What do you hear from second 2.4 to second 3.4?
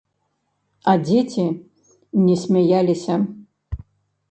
смяяліся.